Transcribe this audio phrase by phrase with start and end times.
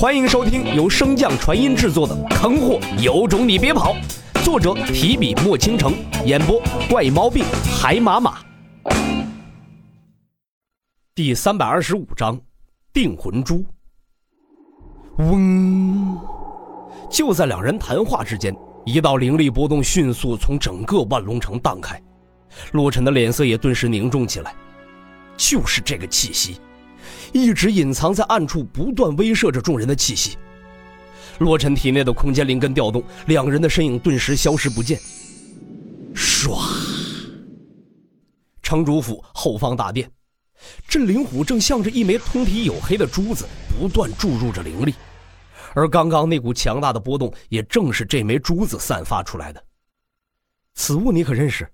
[0.00, 3.94] 欢迎收听由升降传音制作的《坑货有种你别跑》，
[4.42, 5.92] 作者提笔墨倾城，
[6.24, 6.58] 演播
[6.88, 7.44] 怪猫病
[7.78, 8.38] 海马马。
[11.14, 12.40] 第三百二十五章，
[12.94, 13.62] 定魂珠。
[15.18, 16.18] 嗡！
[17.10, 18.56] 就在两人谈话之间，
[18.86, 22.02] 一道灵力波动迅速从整个万龙城荡开，
[22.72, 24.54] 洛尘的脸色也顿时凝重起来。
[25.36, 26.58] 就是这个气息。
[27.32, 30.36] 一直隐藏在暗处，不断威慑着众人的气息。
[31.38, 35.00] 洛尘体内的空间灵根调动，两人的身影顿时消失不见。
[36.14, 36.58] 唰！
[38.62, 40.10] 城主府后方大殿，
[40.86, 44.94] 镇灵虎正向着一枚通体黝黑的珠子不断注入着灵力，
[45.74, 49.64] 而刚刚那股强大的波动，也正是这枚珠子散发出来的。
[50.74, 51.68] 此物你可认识？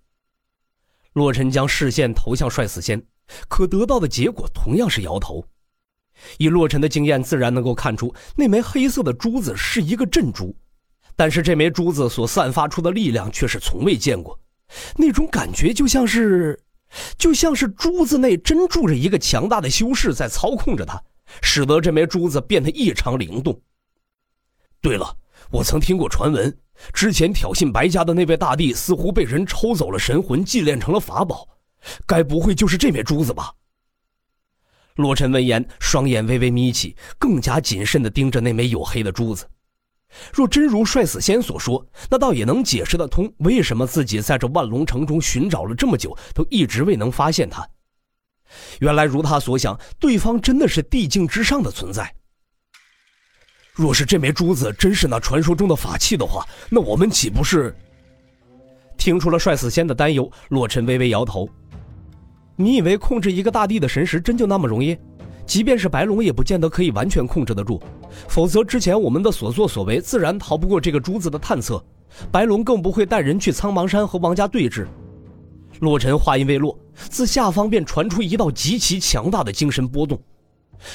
[1.12, 3.02] 洛尘将视线投向帅死仙。
[3.48, 5.44] 可得到的结果同样是摇头。
[6.38, 10.56] 以洛尘的经验，自然能够看出那枚黑色的珠子是一个镇珠，
[11.14, 14.38] 但是这枚珠子所散发出的力量却是从未见过。
[14.96, 16.58] 那种感觉就像是，
[17.18, 21.00] 就像是珠子内真住着一个强大的修士在操控着它，
[21.42, 23.60] 使得这枚珠子变得异常灵动。
[24.80, 25.16] 对了，
[25.50, 26.56] 我曾听过传闻，
[26.92, 31.46] 之前挑衅白家的那位大帝似乎被人抽走了神魂，祭炼成了法宝。
[32.06, 33.52] 该不会就是这枚珠子吧？
[34.96, 39.46] 洛尘闻言，双眼微微眯起，更加谨慎地盯着那枚黝黑的珠子。
[40.32, 47.68] 若真如帅死仙所说，那倒也能解释得通，为什么自己在这万龙城中寻找了这么久，都一直未能发现他。
[48.80, 52.14] 原来如他所想，对方真的是地境之上的存在。
[53.74, 57.76] 若是这枚珠子真是那传说中的法器的话，那我们岂不是……
[58.96, 61.46] 听出了帅死仙的担忧，洛尘微微摇头。
[62.56, 64.96] 你以为控制一个大地的神识真就那么容易？
[65.44, 67.80] 即便是白龙也不见得可以完全控制得住，
[68.28, 71.82] 否则之前我们的所作所为自然逃不过这个珠子的探测。
[72.32, 74.86] 白龙更不会带人去苍茫山和王家对峙。
[75.80, 80.18] 洛尘话音未落，自下方便传出一道极其强大的精神波动。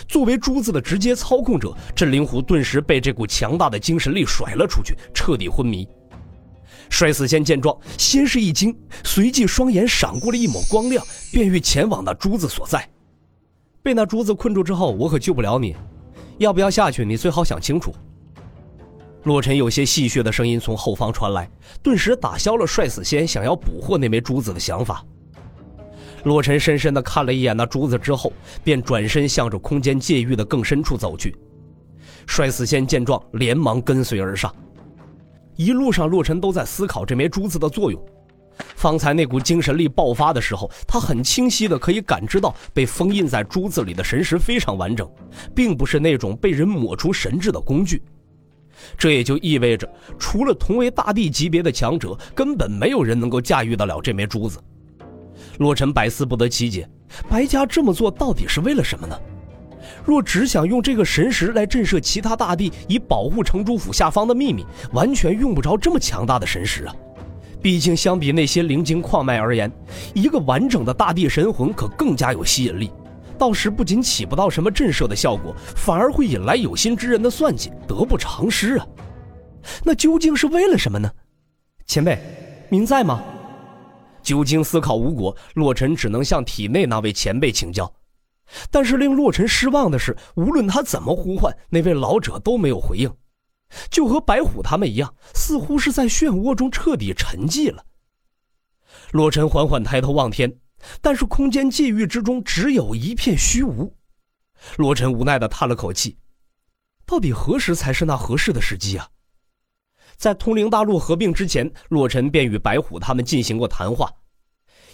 [0.07, 5.87] 作为珠子的直接操控者，镇灵狐顿时被这股强大的精神力甩了出去，彻底昏迷。
[6.91, 12.87] 帅死仙见状，先是一惊，随即双眼闪过了一抹光亮，便欲前往那珠子所在。
[13.81, 15.75] 被那珠子困住之后，我可救不了你，
[16.37, 17.03] 要不要下去？
[17.03, 17.91] 你最好想清楚。
[19.23, 21.49] 洛尘有些戏谑的声音从后方传来，
[21.81, 25.03] 顿时打消了帅死仙想要捕获那枚珠子的想法。
[26.25, 28.31] 洛尘深深的看了一眼那珠子之后，
[28.63, 31.35] 便转身向着空间界域的更深处走去。
[32.27, 34.53] 帅死仙见状，连忙跟随而上。
[35.55, 38.03] 一路上，洛尘都在思考这枚珠子的作用。
[38.75, 45.09] 方才那股精神力爆发的时候，他很清晰的可以感知到，被封印在珠子里的神识非常完整，
[45.55, 48.01] 并不是那种被人抹除神智的工具。
[48.97, 54.59] 这也就意味着，除了同为大帝级别的强者，根本没有人能够驾驭得了这枚珠子。
[55.57, 56.87] 洛尘百思不得其解，
[57.29, 59.19] 白家这么做到底是为了什么呢？
[60.05, 66.95] 若只想用这个神石来震慑其他大帝，以保护城主府下方的秘密，完全用不着这么强大的神石啊！
[67.61, 69.71] 毕竟相比那些灵晶矿脉而言，
[70.13, 72.91] 一个完整的大地神魂可更加有吸引力。
[73.37, 78.85] 到时不仅起不到什么震慑的效果，反而会引来有心之人的算计，得不偿失啊！
[79.83, 81.09] 那究竟是为了什么呢？
[81.85, 82.19] 前辈，
[82.69, 83.21] 您在吗？
[84.23, 87.91] 久经思考无果，洛尘只能向体内那位前辈请教。
[88.69, 93.13] 但是令洛尘失望的是，无论他怎么呼唤，那位老者都没有回应，
[93.89, 97.85] 就和白虎他们一样，似乎是在漩涡中彻底沉寂了。
[99.11, 100.53] 洛尘缓缓抬头望天，
[101.01, 103.95] 但是空间界域之中只有一片虚无。
[104.77, 106.17] 洛尘无奈的叹了口气，
[107.05, 109.07] 到底何时才是那合适的时机啊？
[110.17, 114.11] 在通灵大陆合并之前，洛尘便与白虎他们进行过谈话，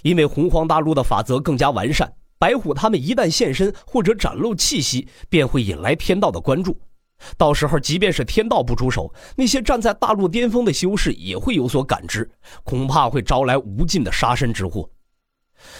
[0.04, 2.12] 因为洪荒大陆的法则更加完善。
[2.40, 6.80] 白虎他们一旦现身或者展露气息，便会引来天道的关注。
[7.36, 12.30] 到时候，即便是天道不出手，那些站在大陆巅峰的修士也会有所感知，
[12.64, 14.88] 恐怕会招来无尽的杀身之祸。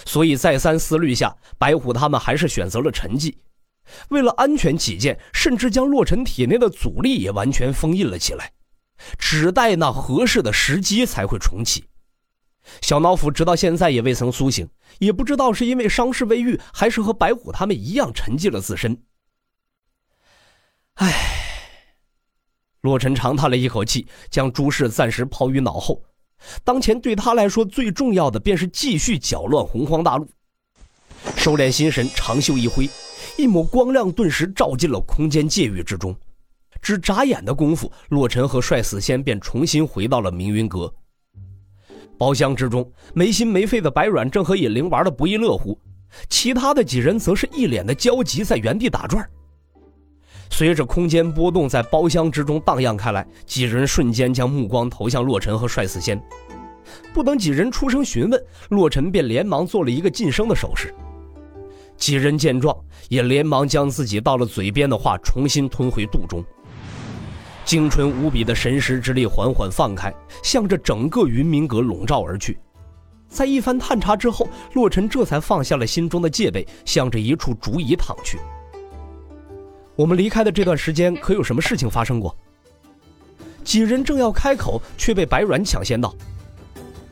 [0.04, 3.32] 所以，再三思虑下，白虎他们还是选择了沉寂。
[4.08, 8.50] 为了安全起见，甚至将洛尘体内的阻力也完全封印了起来，
[9.16, 11.84] 只待那合适的时机才会重启。
[12.80, 14.68] 小脑斧直到现在也未曾苏醒，
[14.98, 19.02] 也不知道是因为伤势未愈，还是和白虎他们一样沉寂了自身。
[20.94, 21.12] 唉，
[22.80, 26.02] 洛尘长叹了一口气，将诸事暂时抛于脑后。
[26.62, 30.28] 当前对他来说最重要的，便是继续搅乱洪荒大陆。
[31.36, 32.88] 收敛心神，长袖一挥，
[33.36, 36.16] 一抹光亮顿时照进了空间界域之中。
[36.80, 40.94] 只眨眼的功夫，洛尘和帅死仙便重新回到了明云阁。
[42.18, 45.78] 包厢之中，没心没肺的白软正和尹玲玩的不亦乐乎，
[46.28, 49.24] 其他的几人则是一脸的焦急，在原地打转。
[50.50, 56.20] 随着空间波动在包厢之中荡漾开来，几人瞬间将目光投向洛尘和帅四仙。
[57.12, 60.92] 不等几人出声询问，洛尘便连忙做了一个噤声的手势。
[61.96, 62.76] 几人见状，
[63.08, 66.42] 也连忙将自己到了嘴边的话重新吞回肚中。
[67.68, 70.10] 精纯无比的神识之力缓缓放开，
[70.42, 72.58] 向着整个云明阁笼罩而去。
[73.28, 78.38] 在一番探查之后，洛尘这才放下了心中的戒备，向着一处竹椅躺去。
[79.96, 82.34] 我们离开的这段时间，可有什么事情发生过？
[83.62, 86.14] 几人正要开口，却被白软抢先道：“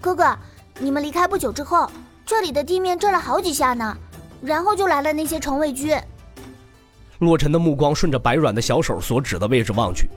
[0.00, 0.35] 哥哥，
[0.79, 1.87] 你们离开不久之后，
[2.25, 3.94] 这里的地面震了好几下呢，
[4.41, 5.94] 然后就来了那些城卫军。”
[7.20, 10.09] 洛尘的目光顺着白软的小手所指的位置望去。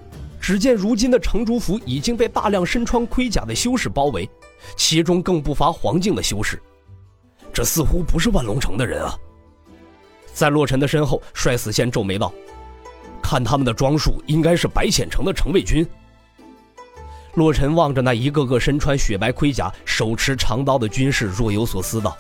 [0.50, 4.28] 只见如今的城主府已经被大量身穿盔甲的修士包围，
[4.76, 6.60] 其中更不乏黄境的修士。
[7.54, 9.16] 这似乎不是万龙城的人啊！
[10.34, 12.34] 在洛尘的身后，帅死仙皱眉道
[13.22, 15.88] ：“看他们的装束，应该是白浅城的城卫军。”
[17.38, 22.18] 洛尘望着那一个个身穿雪白盔甲、手持长刀的军士，若有所思道：“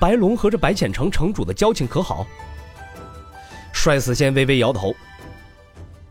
[0.00, 2.26] 白龙和这白浅城城主的交情可好？”
[3.70, 4.96] 帅死仙微微摇头。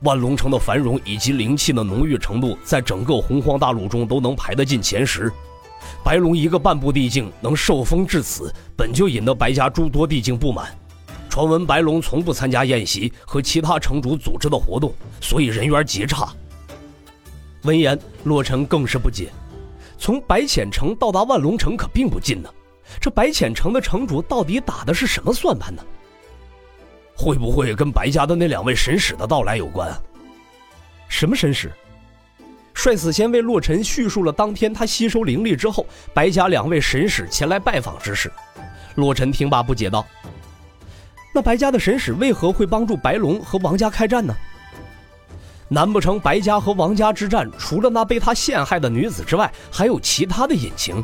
[0.05, 5.33] 万龙城的繁荣以及灵气的浓郁程度，在整个洪荒大陆中都能排得进前十。
[6.03, 10.67] 白龙一个半步地境能受封至此，本就引得白家诸多地境不满。
[11.27, 16.31] 传闻白龙从不参加宴席和其他城主组织的活动，所以人缘极差。
[17.63, 19.31] 闻言，洛尘更是不解：
[19.97, 22.49] 从白浅城到达万龙城可并不近呢，
[23.01, 25.81] 这白浅城的城主到底打的是什么算盘呢？
[27.15, 29.91] 会不会跟白家的那两位神使的到来有关？
[31.07, 31.71] 什么神使？
[32.73, 38.29] 帅死仙为洛尘叙述了当天他吸收灵力之后，白家两位神使前来拜访之事。
[38.95, 40.05] 洛尘听罢不解道
[41.33, 44.35] ：“那白家的神使为何会帮助白龙和王家开战呢？
[45.69, 51.03] 难不成白家和王家之战，除了那被他陷害的女子之外，还有其他的隐情？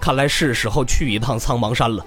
[0.00, 2.06] 看来是时候去一趟苍茫山了。”